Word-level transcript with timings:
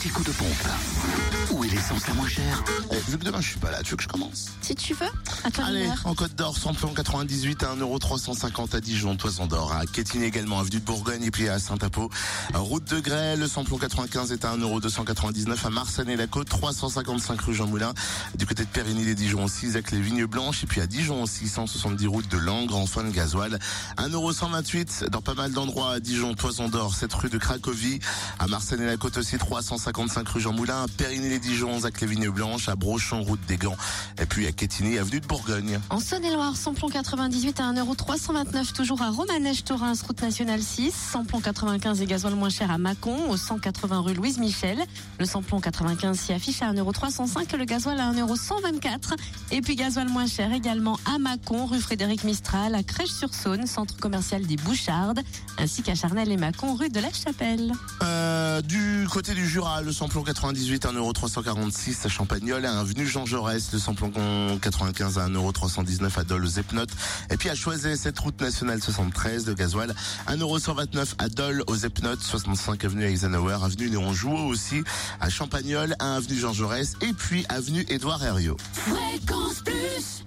petit 0.00 0.08
coup 0.08 0.24
de 0.24 0.30
pompe. 0.30 1.39
Où 1.52 1.64
est 1.64 1.68
l'essence 1.68 2.06
la 2.06 2.14
moins 2.14 2.28
chère 2.28 2.62
Eh, 2.92 3.10
vu 3.10 3.18
que 3.18 3.24
demain 3.24 3.40
je 3.40 3.48
suis 3.48 3.58
pas 3.58 3.70
là, 3.72 3.82
tu 3.82 3.90
veux 3.90 3.96
que 3.96 4.02
je 4.04 4.08
commence 4.08 4.50
Si 4.62 4.74
tu 4.76 4.94
veux, 4.94 5.08
à 5.42 5.50
toi 5.50 5.64
Allez, 5.66 5.88
en 6.04 6.14
Côte 6.14 6.34
d'Or, 6.36 6.56
samplon 6.56 6.94
98 6.94 7.64
à 7.64 7.74
1,350€ 7.74 8.76
à 8.76 8.80
Dijon, 8.80 9.16
Toison 9.16 9.46
d'Or, 9.46 9.72
à 9.72 9.84
Quétigny 9.86 10.24
également, 10.26 10.60
avenue 10.60 10.78
de 10.78 10.84
Bourgogne 10.84 11.24
et 11.24 11.30
puis 11.32 11.48
à 11.48 11.58
Saint-Apo. 11.58 12.08
Route 12.54 12.88
de 12.90 13.00
Grès, 13.00 13.36
le 13.36 13.48
samplon 13.48 13.78
95 13.78 14.30
est 14.30 14.44
à 14.44 14.56
1,299€ 14.56 15.66
à 15.66 15.70
Marsanne-et-la-Côte, 15.70 16.48
355 16.48 17.40
rue 17.40 17.54
Jean 17.54 17.66
Moulin. 17.66 17.92
Du 18.36 18.46
côté 18.46 18.64
de 18.64 18.68
Périgny 18.68 19.04
les 19.04 19.16
Dijon 19.16 19.44
aussi, 19.44 19.66
Isaac 19.66 19.90
les 19.90 20.00
Vignes 20.00 20.26
Blanches 20.26 20.62
et 20.62 20.66
puis 20.68 20.80
à 20.80 20.86
Dijon 20.86 21.22
aussi, 21.22 21.48
170 21.48 22.06
route 22.06 22.28
de 22.28 22.38
Langres, 22.38 22.76
en 22.76 22.86
fin 22.86 23.02
de 23.02 23.10
gasoil. 23.10 23.58
1,128€ 23.98 25.08
dans 25.08 25.20
pas 25.20 25.34
mal 25.34 25.50
d'endroits 25.50 25.94
à 25.94 26.00
Dijon, 26.00 26.34
Toison 26.34 26.68
d'Or, 26.68 26.94
cette 26.94 27.12
rue 27.12 27.28
de 27.28 27.38
Cracovie. 27.38 27.98
À 28.38 28.46
Marsanne-et-la-Côte 28.46 29.16
aussi, 29.16 29.36
355 29.36 30.28
rue 30.28 30.40
Jean 30.40 30.52
Moulin, 30.52 30.84
à 30.84 30.86
Périgny 30.86 31.28
les 31.28 31.39
Dijon, 31.40 31.84
à 31.84 31.90
Clévigne 31.90 32.28
Blanche, 32.30 32.68
à 32.68 32.76
Brochon, 32.76 33.22
route 33.22 33.40
des 33.46 33.56
Gants, 33.56 33.76
et 34.20 34.26
puis 34.26 34.46
à 34.46 34.52
Quétigny, 34.52 34.98
avenue 34.98 35.20
de 35.20 35.26
Bourgogne. 35.26 35.80
En 35.90 35.98
Saône-et-Loire, 35.98 36.56
samplon 36.56 36.88
98 36.88 37.60
à 37.60 37.72
1,329€, 37.72 38.72
toujours 38.72 39.02
à 39.02 39.10
Romanèche-Torins, 39.10 39.94
route 40.06 40.22
nationale 40.22 40.62
6, 40.62 40.92
samplon 40.92 41.40
95 41.40 42.00
et 42.02 42.06
gasoil 42.06 42.34
moins 42.34 42.50
cher 42.50 42.70
à 42.70 42.78
Mâcon, 42.78 43.30
au 43.30 43.36
180 43.36 44.00
rue 44.00 44.14
Louise 44.14 44.38
Michel. 44.38 44.78
Le 45.18 45.24
samplon 45.24 45.60
95 45.60 46.18
s'y 46.18 46.32
affiche 46.32 46.62
à 46.62 46.72
1,305€, 46.72 47.56
le 47.56 47.64
gasoil 47.64 47.98
à 47.98 48.12
1,124€, 48.12 49.16
et 49.52 49.60
puis 49.60 49.76
gasoil 49.76 50.08
moins 50.08 50.26
cher 50.26 50.52
également 50.52 50.98
à 51.06 51.18
Mâcon, 51.18 51.66
rue 51.66 51.80
Frédéric 51.80 52.24
Mistral, 52.24 52.74
à 52.74 52.82
Crèche-sur-Saône, 52.82 53.66
centre 53.66 53.96
commercial 53.96 54.46
des 54.46 54.56
Bouchardes, 54.56 55.20
ainsi 55.58 55.82
qu'à 55.82 55.94
Charnel 55.94 56.30
et 56.30 56.36
Mâcon, 56.36 56.74
rue 56.74 56.90
de 56.90 57.00
la 57.00 57.12
Chapelle. 57.12 57.72
Euh, 58.02 58.60
du 58.62 59.06
côté 59.10 59.34
du 59.34 59.48
Jura, 59.48 59.82
le 59.82 59.92
samplon 59.92 60.22
98, 60.22 60.84
1,3 60.86 61.29
346 61.30 62.06
à 62.06 62.08
Champagnol, 62.08 62.66
à 62.66 62.80
Avenue 62.80 63.06
Jean 63.06 63.24
Jaurès, 63.24 63.72
le 63.72 63.78
samplon 63.78 64.10
95 64.60 65.18
à 65.18 65.28
1,319€ 65.28 66.18
à 66.18 66.24
Dole 66.24 66.44
aux 66.44 66.48
Et 66.48 67.36
puis 67.38 67.48
à 67.48 67.54
Choisey, 67.54 67.96
cette 67.96 68.18
route 68.18 68.40
nationale 68.40 68.82
73 68.82 69.44
de 69.44 69.54
gasoil, 69.54 69.94
1,129€ 70.26 71.14
à 71.18 71.28
Dole 71.28 71.62
aux 71.68 71.76
Epnotes, 71.76 72.20
65 72.20 72.84
avenue 72.84 73.04
Eisenhower, 73.04 73.58
avenue 73.62 73.90
Néon 73.90 74.12
Jouot 74.12 74.48
aussi, 74.48 74.82
à 75.20 75.30
Champagnol, 75.30 75.94
à 76.00 76.16
Avenue 76.16 76.36
Jean 76.36 76.52
Jaurès 76.52 76.94
et 77.00 77.12
puis 77.12 77.46
avenue 77.48 77.86
Édouard 77.88 78.24
Herriot. 78.24 78.56
Fréquence 78.72 79.60
plus 79.64 80.24